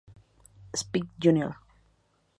Spike 0.75 1.13
Jr. 1.19 1.53